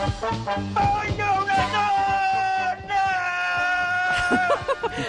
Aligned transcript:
Voglio 0.00 1.26
una 1.42 1.54
donna! 1.72 2.98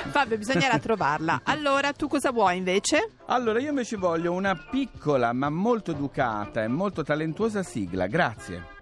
Fabio, 0.12 0.38
bisognerà 0.38 0.78
trovarla. 0.84 1.42
Allora, 1.46 1.94
tu 1.94 2.08
cosa 2.10 2.32
vuoi 2.32 2.58
invece? 2.58 3.12
Allora, 3.28 3.60
io 3.62 3.70
invece 3.70 3.96
voglio 3.96 4.34
una 4.34 4.54
piccola 4.70 5.32
ma 5.32 5.50
molto 5.50 5.92
educata 5.92 6.62
e 6.64 6.68
molto 6.68 7.04
talentuosa 7.04 7.64
sigla. 7.64 8.08
Grazie. 8.08 8.80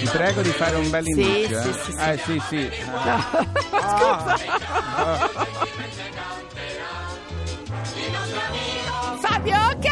Ti 0.00 0.06
prego 0.08 0.40
di 0.42 0.50
fare 0.50 0.76
un 0.76 0.90
bel 0.90 1.04
Sì, 1.04 1.10
inizio. 1.20 1.58
eh. 1.58 1.62
sì, 1.62 1.72
sì, 1.72 1.92
sì. 1.92 1.98
Eh, 2.00 2.16
sì, 2.18 2.42
sì. 2.48 2.70
Ah. 3.72 4.36
Fabio 9.20 9.56
Canino! 9.80 9.89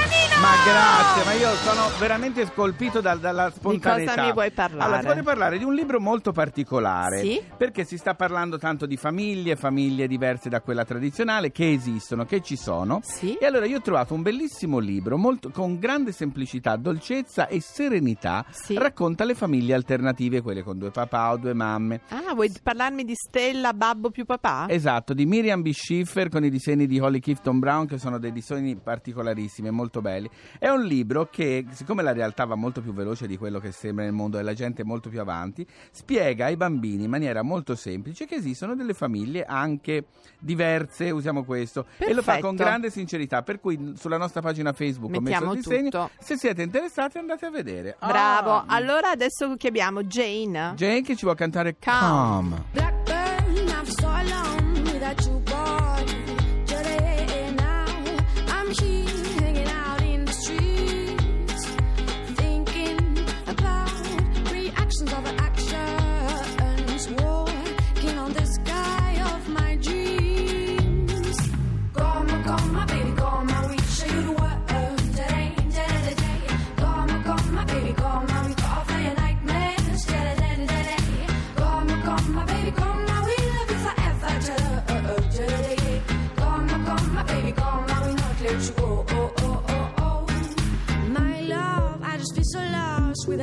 Grazie, 0.65 1.25
ma 1.25 1.33
io 1.33 1.55
sono 1.57 1.89
veramente 1.99 2.45
scolpito 2.47 3.01
dal- 3.01 3.19
dalla 3.21 3.51
spontaneità. 3.51 4.15
cosa 4.15 4.27
mi 4.27 4.33
vuoi 4.33 4.51
parlare? 4.51 4.83
Allora, 4.85 5.01
ti 5.01 5.07
voglio 5.07 5.23
parlare 5.23 5.59
di 5.59 5.65
un 5.65 5.75
libro 5.75 5.99
molto 6.01 6.33
particolare. 6.33 7.21
Sì? 7.21 7.43
Perché 7.57 7.85
si 7.85 7.97
sta 7.97 8.15
parlando 8.15 8.59
tanto 8.59 8.85
di 8.85 8.97
famiglie, 8.99 9.57
famiglie 9.57 10.07
diverse 10.07 10.51
da 10.51 10.61
quella 10.61 10.85
tradizionale, 10.85 11.53
che 11.53 11.73
esistono, 11.73 12.25
che 12.27 12.43
ci 12.43 12.57
sono. 12.57 13.01
Sì? 13.03 13.35
E 13.41 13.47
allora 13.47 13.65
io 13.65 13.79
ho 13.79 13.81
trovato 13.81 14.13
un 14.13 14.21
bellissimo 14.23 14.79
libro, 14.79 15.17
molto- 15.17 15.51
con 15.51 15.79
grande 15.79 16.13
semplicità, 16.13 16.77
dolcezza 16.77 17.47
e 17.47 17.61
serenità. 17.63 18.45
Sì. 18.51 18.77
Racconta 18.77 19.25
le 19.25 19.35
famiglie 19.35 19.73
alternative, 19.75 20.43
quelle 20.43 20.63
con 20.63 20.77
due 20.77 20.91
papà 20.91 21.33
o 21.33 21.37
due 21.39 21.55
mamme. 21.55 22.01
Ah, 22.11 22.35
vuoi 22.35 22.53
parlarmi 22.63 23.05
di 23.05 23.15
Stella, 23.15 23.73
babbo 23.73 24.11
più 24.11 24.27
papà? 24.27 24.67
Esatto, 24.69 25.15
di 25.15 25.25
Miriam 25.25 25.63
B. 25.63 25.71
Schiffer 25.73 26.29
con 26.29 26.45
i 26.45 26.51
disegni 26.51 26.87
di 26.87 27.01
Holly 27.01 27.21
Clifton 27.21 27.59
Brown 27.59 27.87
che 27.87 27.97
sono 27.99 28.19
dei 28.19 28.33
disegni 28.33 28.77
particolarissimi 28.77 29.69
e 29.69 29.71
molto 29.71 30.03
belli. 30.03 30.29
È 30.59 30.69
un 30.69 30.85
libro 30.85 31.29
che, 31.31 31.67
siccome 31.73 32.03
la 32.03 32.13
realtà 32.13 32.45
va 32.45 32.55
molto 32.55 32.81
più 32.81 32.93
veloce 32.93 33.27
di 33.27 33.37
quello 33.37 33.59
che 33.59 33.73
sembra 33.73 34.05
nel 34.05 34.13
mondo 34.13 34.39
e 34.39 34.43
la 34.43 34.55
gente 34.55 34.83
è 34.83 34.85
molto 34.85 35.09
più 35.09 35.21
avanti, 35.21 35.67
spiega 35.91 36.47
ai 36.47 36.57
bambini 36.57 37.05
in 37.05 37.11
maniera 37.11 37.43
molto 37.43 37.75
semplice 37.75 38.27
che 38.27 38.37
esistono 38.37 38.75
delle 38.75 38.95
famiglie 38.95 39.45
anche 39.45 40.05
diverse, 40.39 41.11
usiamo 41.11 41.45
questo, 41.45 41.87
e 41.99 42.13
lo 42.15 42.23
fa 42.23 42.33
con 42.39 42.41
Perfetto. 42.51 42.55
grande 42.55 42.91
sincerità, 42.91 43.43
per 43.43 43.61
cui 43.61 43.95
sulla 43.97 44.17
nostra 44.17 44.41
pagina 44.41 44.73
Facebook 44.73 45.15
ho 45.15 45.21
messo 45.21 45.23
Mettiamo 45.31 45.53
il 45.53 45.59
disegno, 45.61 45.91
tutto. 45.91 46.11
se 46.19 46.37
siete 46.37 46.63
interessati 46.63 47.19
andate 47.19 47.47
a 47.47 47.51
vedere. 47.51 47.97
Bravo. 47.99 48.51
Ah, 48.53 48.65
Allora 48.69 49.11
adesso 49.11 49.55
chiamiamo 49.57 50.03
Jane. 50.05 50.75
Jane 50.77 51.03
che 51.03 51.15
ci 51.17 51.23
vuole 51.23 51.37
cantare 51.39 51.77
Calm. 51.79 52.51
Calm. 52.51 52.65
Blackburn, 52.73 53.69
I've 53.69 53.91
so 53.91 54.07
long 54.07 54.85
without 54.93 55.27
you, 55.27 55.41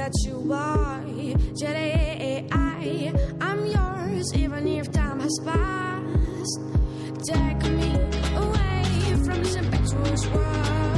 without 0.06 0.24
you, 0.26 0.54
are. 0.54 1.04
Today, 1.56 2.46
I, 2.52 3.14
I'm 3.42 3.66
yours, 3.66 4.34
even 4.36 4.68
if 4.68 4.92
time 4.92 5.20
has 5.20 5.40
passed. 5.44 6.60
Take 7.26 7.64
me 7.72 7.92
away 8.36 8.84
from 9.24 9.42
this 9.42 9.56
impetuous 9.56 10.28
world, 10.28 10.95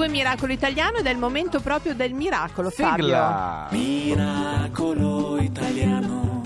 2 0.00 0.08
Miracolo 0.08 0.50
Italiano 0.54 0.96
ed 0.96 1.06
è 1.06 1.10
il 1.10 1.18
momento 1.18 1.60
proprio 1.60 1.94
del 1.94 2.14
miracolo, 2.14 2.70
Fabio. 2.70 3.04
Sigla. 3.04 3.68
Miracolo 3.70 5.38
italiano. 5.38 6.40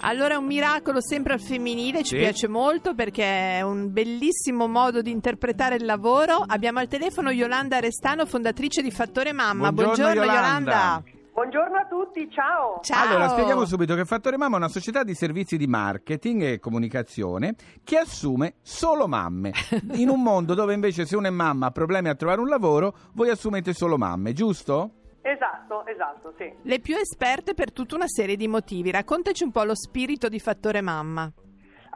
Allora 0.00 0.34
è 0.34 0.36
un 0.36 0.44
miracolo 0.44 1.00
sempre 1.00 1.32
al 1.32 1.40
femminile, 1.40 2.02
ci 2.02 2.14
Sì. 2.14 2.16
piace 2.16 2.46
molto 2.46 2.94
perché 2.94 3.56
è 3.56 3.62
un 3.62 3.90
bellissimo 3.90 4.68
modo 4.68 5.00
di 5.00 5.10
interpretare 5.10 5.76
il 5.76 5.86
lavoro. 5.86 6.44
Abbiamo 6.46 6.80
al 6.80 6.88
telefono 6.88 7.30
Yolanda 7.30 7.78
Restano, 7.80 8.26
fondatrice 8.26 8.82
di 8.82 8.90
Fattore 8.90 9.32
Mamma. 9.32 9.72
Buongiorno, 9.72 10.24
Yolanda. 10.24 11.02
Buongiorno 11.34 11.76
a 11.76 11.86
tutti, 11.86 12.30
ciao. 12.30 12.78
Ciao. 12.80 13.08
Allora, 13.08 13.26
spieghiamo 13.26 13.64
subito 13.64 13.96
che 13.96 14.04
Fattore 14.04 14.36
Mamma 14.36 14.54
è 14.54 14.58
una 14.58 14.68
società 14.68 15.02
di 15.02 15.14
servizi 15.14 15.56
di 15.56 15.66
marketing 15.66 16.42
e 16.42 16.58
comunicazione 16.60 17.56
che 17.82 17.98
assume 17.98 18.54
solo 18.62 19.08
mamme. 19.08 19.50
In 19.98 20.10
un 20.10 20.22
mondo 20.22 20.54
dove 20.54 20.74
invece 20.74 21.04
se 21.04 21.16
una 21.16 21.26
è 21.26 21.32
mamma 21.32 21.66
ha 21.66 21.70
problemi 21.72 22.08
a 22.08 22.14
trovare 22.14 22.40
un 22.40 22.46
lavoro, 22.46 22.94
voi 23.14 23.30
assumete 23.30 23.72
solo 23.72 23.98
mamme, 23.98 24.32
giusto? 24.32 24.92
Esatto, 25.22 25.84
esatto, 25.86 26.34
sì. 26.38 26.52
Le 26.62 26.78
più 26.78 26.94
esperte 26.94 27.54
per 27.54 27.72
tutta 27.72 27.96
una 27.96 28.06
serie 28.06 28.36
di 28.36 28.46
motivi. 28.46 28.92
Raccontaci 28.92 29.42
un 29.42 29.50
po' 29.50 29.64
lo 29.64 29.74
spirito 29.74 30.28
di 30.28 30.38
Fattore 30.38 30.82
Mamma. 30.82 31.32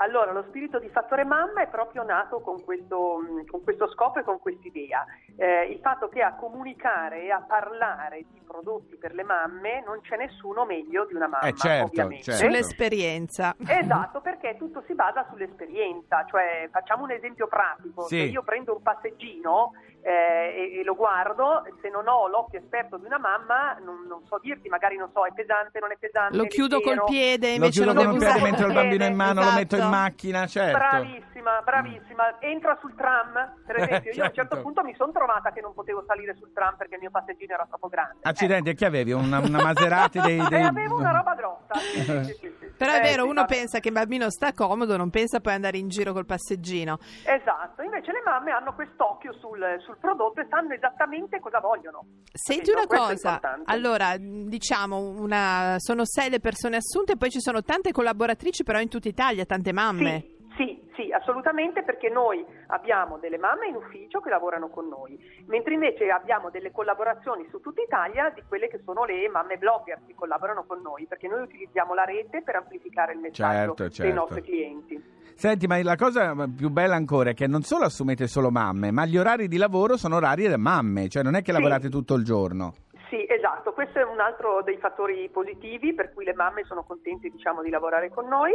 Allora, 0.01 0.31
lo 0.31 0.45
spirito 0.49 0.79
di 0.79 0.89
Fattore 0.91 1.25
Mamma 1.25 1.61
è 1.63 1.67
proprio 1.69 2.05
nato 2.05 2.41
con 2.41 2.63
questo, 2.63 3.19
con 3.49 3.65
questo 3.65 3.89
scopo 3.91 4.21
e 4.21 4.23
con 4.23 4.39
quest'idea. 4.39 5.05
Eh, 5.37 5.65
il 5.73 5.81
fatto 5.81 6.09
che 6.09 6.23
a 6.23 6.35
comunicare 6.35 7.23
e 7.23 7.31
a 7.33 7.41
parlare 7.41 8.25
di 8.31 8.41
prodotti 8.47 8.97
per 8.97 9.13
le 9.13 9.25
mamme 9.25 9.83
non 9.85 10.01
c'è 10.03 10.17
nessuno 10.17 10.65
meglio 10.65 11.05
di 11.07 11.15
una 11.15 11.27
mamma, 11.27 11.49
Eh, 11.49 11.55
certo, 11.55 11.87
ovviamente. 11.87 12.23
certo. 12.25 12.45
Sull'esperienza. 12.45 13.57
Esatto, 13.67 14.21
perché 14.21 14.57
tutto 14.57 14.83
si 14.87 14.95
basa 14.95 15.27
sull'esperienza, 15.31 16.25
cioè 16.27 16.69
facciamo 16.71 17.03
un 17.03 17.11
esempio 17.11 17.49
pratico, 17.49 18.03
Sì. 18.03 18.19
se 18.19 18.23
io 18.27 18.43
prendo 18.43 18.77
un 18.77 18.83
passeggino 18.83 19.73
eh, 20.09 20.73
e, 20.73 20.81
e 20.81 20.85
lo 20.85 20.95
guardo, 20.95 21.65
se 21.83 21.91
non 21.91 22.09
ho 22.09 22.29
l'occhio 22.29 22.59
esperto 22.59 22.97
di 22.97 23.05
una 23.05 23.19
mamma 23.19 23.77
non, 23.85 24.07
non 24.09 24.25
so 24.25 24.39
dirti, 24.41 24.71
magari 24.71 24.97
non 24.97 25.11
so, 25.13 25.27
è 25.27 25.33
pesante, 25.35 25.79
non 25.81 25.93
è 25.93 25.97
pesante. 25.99 26.35
Lo 26.35 26.47
chiudo 26.47 26.79
leggero. 26.79 27.05
col 27.05 27.11
piede, 27.11 27.49
Lo 27.49 27.55
invece 27.55 27.83
chiudo 27.83 27.93
con 27.93 27.97
devo 28.01 28.13
un 28.13 28.19
piede, 28.19 28.35
usare 28.35 28.51
metto 28.51 28.67
il 28.67 28.73
bambino 28.73 29.05
in 29.05 29.15
mano, 29.15 29.43
lo 29.43 29.53
metto 29.53 29.75
in 29.75 29.83
Esatto. 29.83 29.97
macchina, 29.97 30.47
certo. 30.47 30.79
Bravissima, 30.79 31.61
bravissima. 31.63 32.41
Entra 32.41 32.79
sul 32.81 32.95
tram, 32.95 33.55
per 33.67 33.77
esempio. 33.77 34.13
Io 34.13 34.23
a 34.23 34.27
un 34.29 34.33
certo 34.33 34.55
Certo. 34.55 34.63
punto 34.63 34.83
mi 34.83 34.95
sono 34.97 35.13
trovata 35.13 35.53
che 35.53 35.61
non 35.61 35.75
potevo 35.75 36.03
salire 36.07 36.35
sul 36.37 36.53
tram 36.55 36.77
perché 36.77 36.95
il 36.95 37.01
mio 37.01 37.11
passeggino 37.11 37.53
era 37.53 37.67
troppo 37.69 37.89
grande. 37.89 38.17
Accidenti, 38.23 38.71
e 38.71 38.75
che 38.75 38.87
avevi? 38.87 39.13
Una, 39.13 39.41
una 39.41 39.61
Maserati 39.63 40.21
dei... 40.21 40.39
Eh, 40.39 40.49
dei... 40.49 40.61
e 40.63 40.65
avevo 40.65 40.97
una 40.97 41.11
roba 41.13 41.35
grossa. 41.35 41.75
Sì, 41.75 42.01
sì, 42.01 42.55
sì. 42.59 42.68
Però 42.79 42.93
è 42.93 42.99
Eh, 42.99 43.01
vero, 43.01 43.27
uno 43.27 43.45
pensa 43.45 43.81
che 43.81 43.89
il 43.89 43.95
bambino 43.95 44.31
sta 44.31 44.53
comodo, 44.53 44.97
non 44.97 45.11
pensa 45.11 45.41
poi 45.41 45.53
andare 45.55 45.79
in 45.79 45.89
giro 45.89 46.13
col 46.13 46.25
passeggino. 46.27 46.99
Esatto, 47.25 47.83
invece 47.83 48.13
le 48.13 48.23
mamme 48.25 48.53
hanno 48.53 48.73
quest'occhio 48.75 49.33
sul, 49.35 49.59
sul 49.85 49.97
prodotto 50.01 50.41
e 50.41 50.47
sanno 50.49 50.73
esattamente 50.73 51.41
cosa 51.41 51.59
vogliono. 51.59 52.05
Senti 52.33 52.71
Capito? 52.71 52.95
una 52.95 53.07
cosa, 53.09 53.41
allora 53.65 54.17
diciamo 54.17 54.97
una, 54.99 55.75
sono 55.79 56.05
sei 56.05 56.31
le 56.31 56.39
persone 56.39 56.77
assunte, 56.77 57.17
poi 57.17 57.31
ci 57.31 57.41
sono 57.41 57.63
tante 57.63 57.91
collaboratrici 57.91 58.63
però 58.63 58.79
in 58.79 58.89
tutta 58.89 59.09
Italia, 59.09 59.45
tante 59.45 59.73
mamme. 59.73 60.21
Sì, 60.21 60.38
sì, 60.59 60.83
sì, 60.97 61.13
assolutamente 61.13 61.85
perché 61.85 62.09
noi 62.11 62.45
abbiamo 62.67 63.19
delle 63.19 63.39
mamme 63.39 63.69
in 63.69 63.77
ufficio 63.77 64.19
che 64.19 64.29
lavorano 64.29 64.69
con 64.69 64.89
noi, 64.89 65.17
mentre 65.47 65.75
invece 65.75 66.11
abbiamo 66.11 66.51
delle 66.51 66.73
collaborazioni 66.73 67.47
su 67.49 67.61
tutta 67.61 67.81
Italia 67.81 68.31
di 68.35 68.43
quelle 68.49 68.67
che 68.67 68.81
sono 68.85 69.05
le 69.05 69.29
mamme 69.29 69.57
blogger 69.57 70.01
che 70.05 70.15
collaborano 70.17 70.65
con 70.67 70.81
noi, 70.83 71.07
perché 71.07 71.29
noi 71.29 71.43
utilizziamo 71.43 71.95
la 71.95 72.03
rete 72.03 72.43
per 72.43 72.57
amplificare 72.57 73.13
il 73.13 73.21
messaggio 73.21 73.39
Certo, 73.77 73.83
dei 73.85 73.93
certo. 73.93 74.15
nostri 74.15 74.43
clienti. 74.43 75.03
Senti, 75.39 75.69
ma 75.69 75.81
la 75.81 75.95
cosa 75.95 76.35
più 76.49 76.69
bella 76.69 76.97
ancora 76.97 77.31
è 77.31 77.35
che 77.35 77.47
non 77.47 77.63
solo 77.63 77.85
assumete 77.85 78.27
solo 78.27 78.51
mamme, 78.51 78.91
ma 78.91 79.07
gli 79.07 79.17
orari 79.17 79.47
di 79.47 79.57
lavoro 79.57 79.97
sono 79.97 80.17
orari 80.17 80.49
da 80.49 80.57
mamme, 80.57 81.09
cioè 81.09 81.23
non 81.23 81.37
è 81.37 81.43
che 81.43 81.53
Sì. 81.53 81.59
lavorate 81.59 81.89
tutto 81.89 82.15
il 82.15 82.25
giorno. 82.25 82.75
Sì, 83.09 83.25
esatto, 83.29 83.73
questo 83.73 83.99
è 83.99 84.05
un 84.05 84.21
altro 84.21 84.63
dei 84.63 84.77
fattori 84.77 85.31
positivi 85.31 85.95
per 85.95 86.13
cui 86.13 86.25
le 86.25 86.35
mamme 86.35 86.65
sono 86.65 86.85
contente 86.85 87.31
diciamo, 87.31 87.63
di 87.63 87.71
lavorare 87.71 88.11
con 88.11 88.27
noi, 88.27 88.53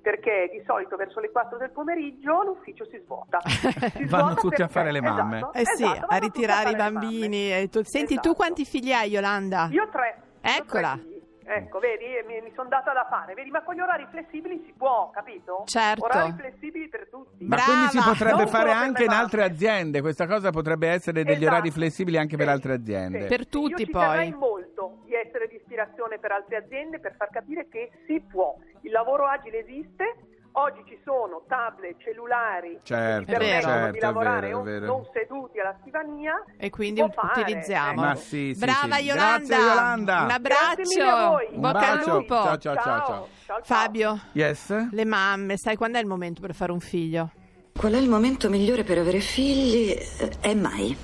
perché 0.00 0.48
di 0.52 0.62
solito 0.64 0.94
verso 0.96 1.18
le 1.18 1.30
4 1.32 1.58
del 1.58 1.70
pomeriggio 1.70 2.42
l'ufficio 2.44 2.84
si 2.86 2.98
svuota. 3.02 3.38
Si 3.96 4.04
Vanno 4.04 4.30
svuota 4.30 4.34
tutti 4.40 4.62
a 4.62 4.66
perché- 4.66 4.72
fare 4.72 4.92
le 4.92 5.00
mamme. 5.00 5.38
esatto, 5.38 5.58
Eh 5.58 5.64
sì, 5.66 5.82
esatto, 5.82 6.06
a 6.08 6.16
ritirare 6.18 6.62
i 6.70 6.74
a 6.74 6.76
le 6.76 6.76
bambini. 6.76 7.68
tu- 7.68 7.82
Senti, 7.82 8.14
tu 8.14 8.20
Esatto. 8.20 8.34
quanti 8.34 8.64
figli 8.64 8.92
hai, 8.92 9.10
Yolanda? 9.10 9.68
Io 9.72 9.88
tre. 9.88 10.16
io 10.42 10.50
Eccola. 10.62 10.92
tre 10.92 11.02
figli. 11.02 11.15
Ecco, 11.48 11.78
vedi, 11.78 12.04
mi, 12.26 12.40
mi 12.40 12.52
sono 12.56 12.68
data 12.68 12.92
da 12.92 13.06
fare, 13.08 13.34
vedi, 13.34 13.50
ma 13.50 13.62
con 13.62 13.74
gli 13.76 13.80
orari 13.80 14.04
flessibili 14.10 14.64
si 14.66 14.72
può, 14.76 15.10
capito? 15.10 15.62
Certo. 15.66 16.04
Orari 16.04 16.32
flessibili 16.36 16.88
per 16.88 17.08
tutti. 17.08 17.44
Ma 17.44 17.54
Brava! 17.56 17.70
quindi 17.72 17.86
si 17.90 18.00
potrebbe 18.02 18.36
Non 18.42 18.46
fare 18.48 18.64
per 18.64 18.74
anche 18.76 19.04
in 19.04 19.10
altre 19.10 19.44
aziende, 19.44 20.00
questa 20.00 20.26
cosa 20.26 20.50
potrebbe 20.50 20.88
essere 20.88 21.22
degli 21.22 21.36
Esatto. 21.42 21.54
orari 21.54 21.70
flessibili 21.70 22.16
anche 22.18 22.36
per 22.36 22.46
Sì, 22.46 22.52
altre 22.52 22.72
aziende. 22.72 23.20
sì. 23.22 23.26
Per 23.28 23.46
tutti, 23.48 23.70
Io 23.70 23.86
ci 23.86 23.90
poi. 23.90 24.32
molto 24.32 24.98
di 25.04 25.14
essere 25.14 25.46
di 25.46 25.54
ispirazione 25.54 26.18
per 26.18 26.32
altre 26.32 26.56
aziende 26.56 26.98
per 26.98 27.14
far 27.16 27.30
capire 27.30 27.68
che 27.68 27.90
si 28.06 28.20
può. 28.20 28.56
Il 28.80 28.90
lavoro 28.90 29.26
agile 29.28 29.60
esiste. 29.60 30.14
Oggi 30.58 30.82
ci 30.86 30.98
sono 31.04 31.42
tablet, 31.46 31.96
cellulari 31.98 32.78
Certo, 32.82 33.26
che 33.26 33.32
ci 33.32 33.38
permettono 33.38 33.72
certo, 33.74 33.90
di 33.92 33.98
è 33.98 34.00
lavorare 34.00 34.46
vero, 34.46 34.60
è 34.60 34.64
vero. 34.64 34.86
non 34.86 35.06
seduti 35.12 35.60
alla 35.60 35.76
scrivania. 35.82 36.44
E 36.56 36.70
quindi 36.70 37.02
utilizziamo. 37.02 38.00
Ma 38.00 38.14
sì, 38.14 38.54
sì, 38.54 38.58
Brava 38.58 38.96
sì. 38.96 39.04
Yolanda. 39.04 39.38
Grazie, 39.38 39.56
Yolanda. 39.56 40.22
Un 40.22 40.30
abbraccio. 40.30 41.38
Un 41.52 41.60
Bocca 41.60 41.90
al 41.90 42.04
lupo. 42.06 42.34
Ciao, 42.34 42.56
ciao, 42.56 42.74
ciao, 42.74 42.82
ciao. 42.82 43.04
ciao, 43.06 43.28
ciao. 43.44 43.60
Fabio, 43.64 44.18
Yes? 44.32 44.88
le 44.92 45.04
mamme, 45.04 45.58
sai 45.58 45.76
quando 45.76 45.98
è 45.98 46.00
il 46.00 46.06
momento 46.06 46.40
per 46.40 46.54
fare 46.54 46.72
un 46.72 46.80
figlio? 46.80 47.30
Qual 47.78 47.92
è 47.92 47.98
il 47.98 48.08
momento 48.08 48.48
migliore 48.48 48.82
per 48.82 48.96
avere 48.96 49.18
figli? 49.20 49.90
Eh, 49.90 50.30
È 50.40 50.54
mai. 50.54 50.96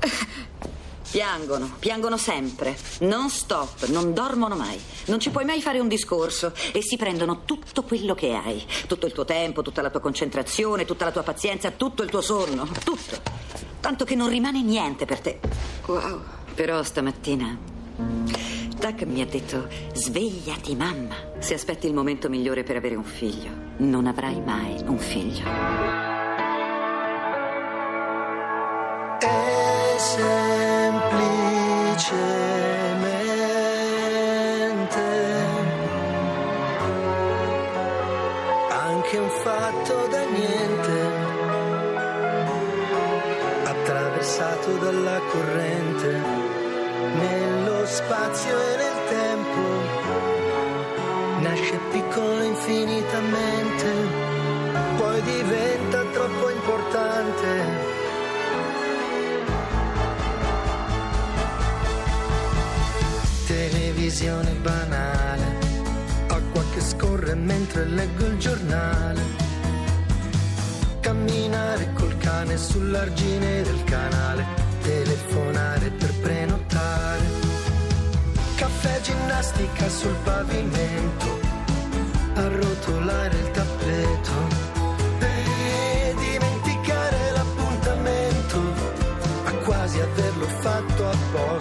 Piangono, 1.10 1.74
piangono 1.80 2.16
sempre, 2.16 2.76
non 3.00 3.30
stop, 3.30 3.86
non 3.86 4.14
dormono 4.14 4.54
mai. 4.54 4.78
Non 5.06 5.18
ci 5.18 5.30
puoi 5.30 5.44
mai 5.44 5.60
fare 5.60 5.80
un 5.80 5.88
discorso 5.88 6.52
e 6.72 6.82
si 6.82 6.96
prendono 6.96 7.44
tutto 7.44 7.82
quello 7.82 8.14
che 8.14 8.32
hai, 8.32 8.64
tutto 8.86 9.06
il 9.06 9.12
tuo 9.12 9.24
tempo, 9.24 9.62
tutta 9.62 9.82
la 9.82 9.90
tua 9.90 9.98
concentrazione, 9.98 10.84
tutta 10.84 11.04
la 11.04 11.10
tua 11.10 11.24
pazienza, 11.24 11.72
tutto 11.72 12.04
il 12.04 12.10
tuo 12.10 12.20
sonno, 12.20 12.64
tutto. 12.84 13.20
Tanto 13.80 14.04
che 14.04 14.14
non 14.14 14.28
rimane 14.28 14.62
niente 14.62 15.04
per 15.04 15.18
te. 15.20 15.40
Wow, 15.86 16.20
però 16.54 16.82
stamattina 16.84 17.58
Doug 18.80 19.02
mi 19.02 19.20
ha 19.20 19.26
detto 19.26 19.66
svegliati 19.92 20.76
mamma. 20.76 21.16
Se 21.38 21.54
aspetti 21.54 21.86
il 21.86 21.92
momento 21.92 22.28
migliore 22.28 22.62
per 22.62 22.76
avere 22.76 22.94
un 22.94 23.04
figlio, 23.04 23.50
non 23.78 24.06
avrai 24.06 24.40
mai 24.40 24.80
un 24.86 24.98
figlio. 24.98 25.44
È 29.18 29.98
semplicemente 32.00 35.00
anche 38.70 39.18
un 39.18 39.28
fatto 39.28 40.06
da 40.08 40.24
niente, 40.24 41.12
attraversato 43.64 44.78
dalla 44.78 45.20
corrente, 45.30 46.22
nello 47.18 47.84
spazio 47.86 48.58
e 48.58 48.76
nel 48.76 49.04
tempo, 49.08 49.60
nasce 51.40 51.78
piccolo 51.90 52.42
infinitamente, 52.42 53.59
Televisione 64.10 64.50
banale, 64.60 65.58
acqua 66.26 66.64
che 66.74 66.80
scorre 66.80 67.36
mentre 67.36 67.84
leggo 67.84 68.26
il 68.26 68.38
giornale. 68.38 69.20
Camminare 70.98 71.92
col 71.92 72.18
cane 72.18 72.56
sull'argine 72.56 73.62
del 73.62 73.84
canale, 73.84 74.44
telefonare 74.82 75.90
per 75.90 76.12
prenotare. 76.22 77.22
Caffè 78.56 79.00
ginnastica 79.00 79.88
sul 79.88 80.16
pavimento, 80.24 81.38
arrotolare 82.34 83.36
il 83.38 83.50
tappeto. 83.52 84.32
Dimenticare 86.18 87.30
l'appuntamento, 87.30 88.60
quasi 89.62 90.00
averlo 90.00 90.46
fatto 90.58 91.08
apposta. 91.08 91.59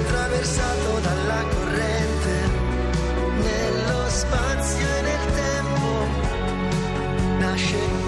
Attraversato 0.00 1.00
dalla 1.00 1.42
corrente, 1.54 2.34
nello 3.40 4.08
spazio 4.08 4.86
e 4.86 5.02
nel 5.02 5.34
tempo, 5.34 6.06
nasce 7.38 8.05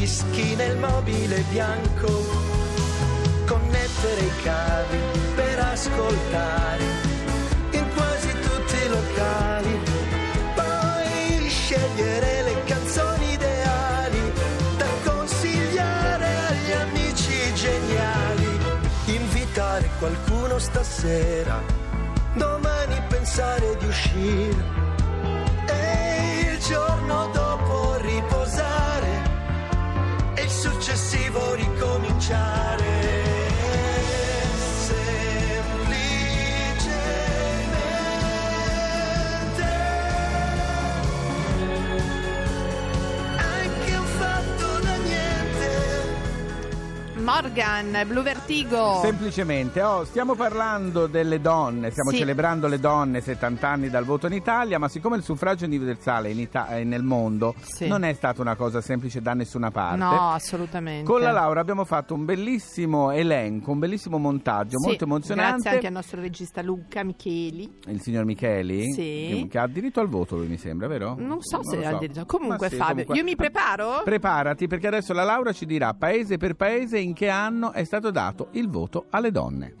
dischi 0.00 0.54
nel 0.54 0.78
mobile 0.78 1.44
bianco 1.50 2.08
connettere 3.44 4.20
i 4.22 4.32
cavi 4.42 4.98
per 5.34 5.58
ascoltare 5.58 6.84
in 7.72 7.84
quasi 7.94 8.28
tutti 8.40 8.76
i 8.82 8.88
locali. 8.88 9.78
Poi 10.54 11.48
scegliere 11.50 12.42
le 12.44 12.64
canzoni 12.64 13.32
ideali 13.32 14.32
da 14.78 14.86
consigliare 15.04 16.28
agli 16.48 16.72
amici 16.72 17.54
geniali. 17.54 18.58
Invitare 19.04 19.90
qualcuno 19.98 20.58
stasera 20.58 21.60
domani 22.32 23.02
pensare 23.08 23.76
di 23.76 23.84
uscire 23.84 24.89
Morgan, 47.44 48.02
Blue 48.06 48.22
Vertigo. 48.22 49.00
Semplicemente, 49.02 49.80
oh, 49.80 50.04
stiamo 50.04 50.34
parlando 50.34 51.06
delle 51.06 51.40
donne, 51.40 51.90
stiamo 51.90 52.10
Sì. 52.10 52.18
celebrando 52.18 52.66
le 52.66 52.78
donne 52.78 53.22
70 53.22 53.66
anni 53.66 53.88
dal 53.88 54.04
voto 54.04 54.26
in 54.26 54.34
Italia, 54.34 54.78
ma 54.78 54.88
siccome 54.88 55.16
il 55.16 55.22
suffragio 55.22 55.64
universale 55.64 56.30
in 56.30 56.38
Ita- 56.38 56.68
eh, 56.76 56.84
nel 56.84 57.02
mondo 57.02 57.54
Sì. 57.62 57.86
non 57.88 58.02
è 58.04 58.12
stata 58.12 58.42
una 58.42 58.56
cosa 58.56 58.82
semplice 58.82 59.22
da 59.22 59.32
nessuna 59.32 59.70
parte. 59.70 59.96
No, 59.96 60.32
assolutamente. 60.32 61.10
Con 61.10 61.22
la 61.22 61.32
Laura 61.32 61.60
abbiamo 61.60 61.86
fatto 61.86 62.12
un 62.12 62.26
bellissimo 62.26 63.10
elenco, 63.10 63.70
un 63.70 63.78
bellissimo 63.78 64.18
montaggio 64.18 64.78
Sì, 64.78 64.86
molto 64.88 65.04
emozionante. 65.04 65.52
Grazie 65.52 65.70
anche 65.70 65.86
al 65.86 65.92
nostro 65.94 66.20
regista 66.20 66.60
Luca 66.60 67.02
Micheli. 67.02 67.72
Il 67.86 68.02
signor 68.02 68.26
Micheli, 68.26 68.92
Sì. 68.92 69.46
che, 69.50 69.58
ha 69.58 69.66
diritto 69.66 70.00
al 70.00 70.08
voto 70.08 70.36
lui 70.36 70.46
mi 70.46 70.58
sembra, 70.58 70.88
vero? 70.88 71.14
Non 71.18 71.40
so 71.40 71.62
se 71.64 71.76
lo 71.78 71.86
ha 71.86 71.98
diritto. 71.98 72.26
Comunque, 72.26 72.68
Fabio, 72.68 72.86
comunque- 73.06 73.16
io 73.16 73.24
mi 73.24 73.34
preparo? 73.34 74.02
Preparati 74.04 74.66
perché 74.66 74.88
adesso 74.88 75.14
la 75.14 75.24
Laura 75.24 75.52
ci 75.52 75.64
dirà 75.64 75.94
paese 75.94 76.36
per 76.36 76.52
paese 76.54 76.98
in 76.98 77.14
che 77.14 77.28
anno 77.30 77.72
è 77.72 77.84
stato 77.84 78.10
dato 78.10 78.48
il 78.52 78.68
voto 78.68 79.06
alle 79.10 79.30
donne. 79.30 79.74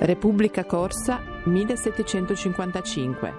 Repubblica 0.00 0.64
Corsa 0.64 1.20
1755, 1.44 3.34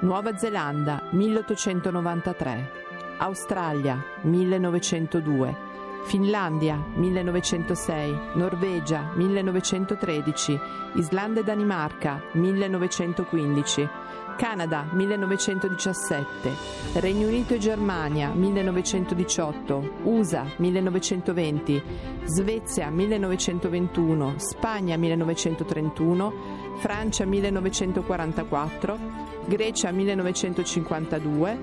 Nuova 0.00 0.36
Zelanda 0.36 1.04
1893, 1.12 2.70
Australia 3.18 4.02
1902, 4.22 5.67
Finlandia 6.04 6.82
1906, 6.94 8.34
Norvegia 8.34 9.10
1913, 9.14 10.58
Islanda 10.94 11.40
e 11.40 11.44
Danimarca 11.44 12.22
1915, 12.32 13.88
Canada 14.36 14.86
1917, 14.92 16.52
Regno 16.94 17.26
Unito 17.26 17.54
e 17.54 17.58
Germania 17.58 18.30
1918, 18.30 20.00
USA 20.04 20.46
1920, 20.56 21.82
Svezia 22.24 22.88
1921, 22.88 24.34
Spagna 24.38 24.96
1931, 24.96 26.32
Francia 26.78 27.26
1944, 27.26 29.27
Grecia 29.48 29.90
1952, 29.90 31.58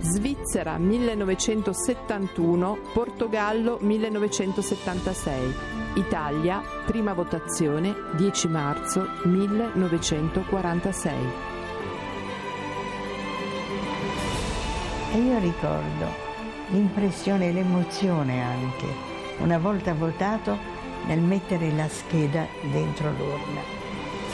Svizzera 0.00 0.76
1971, 0.76 2.78
Portogallo 2.92 3.78
1976, 3.80 5.54
Italia, 5.94 6.60
prima 6.84 7.12
votazione 7.12 7.94
10 8.16 8.48
marzo 8.48 9.06
1946. 9.22 11.14
E 15.12 15.18
io 15.18 15.38
ricordo 15.38 16.06
l'impressione 16.70 17.50
e 17.50 17.52
l'emozione 17.52 18.42
anche, 18.42 18.86
una 19.38 19.58
volta 19.58 19.94
votato, 19.94 20.58
nel 21.06 21.20
mettere 21.20 21.70
la 21.70 21.86
scheda 21.86 22.48
dentro 22.62 23.12
l'urna. 23.12 23.60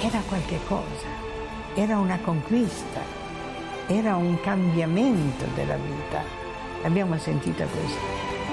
Era 0.01 0.23
qualche 0.27 0.59
cosa, 0.67 1.34
era 1.77 1.99
una 1.99 2.19
conquista, 2.21 3.01
era 3.89 4.15
un 4.15 4.39
cambiamento 4.41 5.45
della 5.57 5.77
vita. 5.77 6.23
Abbiamo 6.85 7.19
sentito 7.19 7.65
questo. 7.65 8.44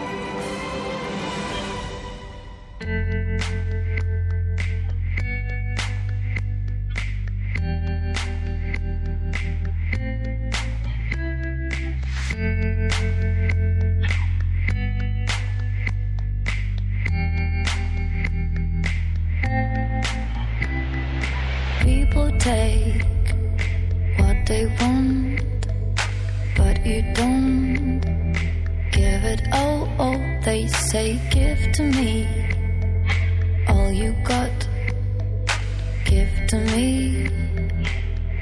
To 36.52 36.58
me 36.76 37.30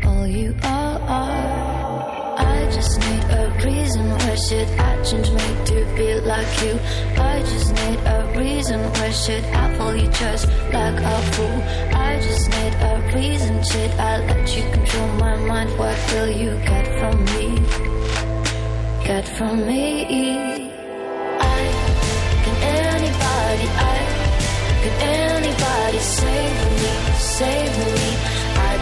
all 0.04 0.26
you 0.26 0.56
are. 0.64 0.98
I 2.40 2.68
just 2.74 3.00
need 3.02 3.24
a 3.42 3.44
reason. 3.64 4.10
Why 4.10 4.34
should 4.34 4.70
I 4.90 5.04
change 5.04 5.30
me 5.30 5.48
to 5.70 5.78
be 5.96 6.10
like 6.22 6.54
you? 6.64 6.74
I 7.22 7.36
just 7.52 7.70
need 7.80 8.00
a 8.16 8.20
reason. 8.36 8.80
Why 8.98 9.12
should 9.12 9.44
I 9.44 9.78
fall 9.78 9.96
you 9.96 10.10
just 10.10 10.48
like 10.74 11.00
a 11.16 11.18
fool? 11.34 11.58
I 12.08 12.20
just 12.28 12.50
need 12.50 12.74
a 12.92 12.96
reason. 13.14 13.64
Should 13.64 13.92
I 13.92 14.26
let 14.26 14.58
you 14.58 14.64
control 14.72 15.08
my 15.26 15.36
mind? 15.46 15.70
What 15.78 15.98
will 16.12 16.32
you 16.44 16.52
get 16.72 16.86
from 17.00 17.16
me? 17.34 17.46
Get 19.06 19.26
from 19.38 19.68
me? 19.68 19.86
I 21.56 21.62
can 22.44 22.58
anybody. 22.82 23.68
I 23.92 23.98
can 24.82 24.96
anybody 25.14 26.00
save 26.00 26.58
me? 26.82 27.10
Save 27.20 27.78
me? 27.78 27.99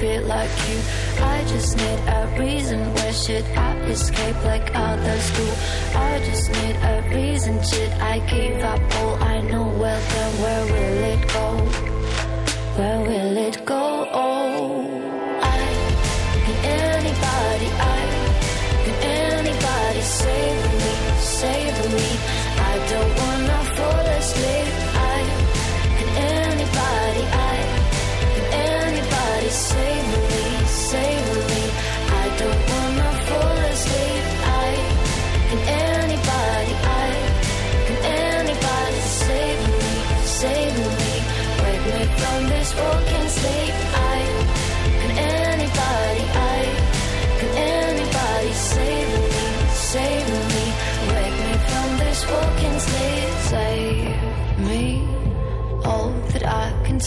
be 0.00 0.18
like 0.18 0.50
you? 0.68 0.78
I 1.22 1.44
just 1.46 1.76
need 1.76 2.00
a 2.08 2.20
reason. 2.38 2.80
Why 2.94 3.10
should 3.10 3.44
I 3.44 3.76
escape 3.94 4.42
like 4.44 4.74
others 4.74 5.26
do? 5.36 5.46
I 5.94 6.12
just 6.24 6.50
need 6.50 6.76
a 6.92 6.96
reason. 7.14 7.62
Should 7.62 7.92
I 8.12 8.18
give 8.30 8.62
up 8.62 8.80
all 8.96 9.14
I 9.22 9.40
know? 9.42 9.66
Well, 9.80 10.00
then 10.12 10.30
where 10.42 10.64
will 10.72 11.00
it 11.14 11.22
go? 11.36 11.46
Where 12.78 13.00
will 13.08 13.36
it 13.48 13.64
go? 13.66 14.08
Oh, 14.12 14.88
I 15.42 15.60
can 16.44 16.58
anybody. 16.64 17.68
I 17.96 18.00
can 18.84 18.96
anybody 19.28 20.00
save 20.00 20.64
me? 20.80 20.92
Save 21.20 21.74
me? 21.74 21.79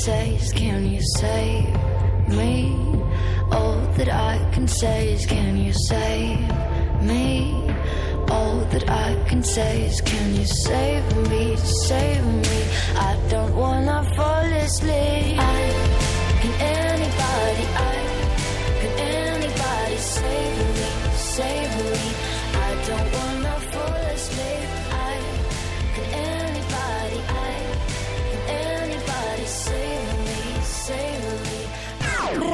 Say 0.04 0.36
is, 0.36 0.52
can 0.52 0.86
you 0.86 1.00
save 1.20 1.74
me? 2.28 2.76
All 3.54 3.80
that 3.98 4.10
I 4.10 4.36
can 4.52 4.68
say 4.68 5.14
is, 5.14 5.26
can 5.26 5.56
you 5.56 5.72
save 5.88 6.42
me? 7.02 7.54
All 8.28 8.58
that 8.74 8.90
I 8.90 9.16
can 9.30 9.42
say 9.44 9.86
is, 9.86 10.02
can 10.02 10.36
you 10.36 10.46
save 10.46 11.06
me? 11.30 11.56
Save 11.88 12.26
me? 12.26 12.60
I 13.10 13.18
don't 13.30 13.56
wanna 13.56 14.04
fall 14.16 14.44
asleep. 14.44 14.73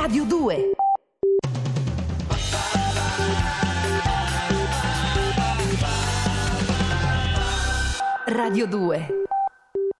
Radio 0.09 0.25
2. 0.25 0.73
Radio 8.25 8.65
2. 8.65 9.18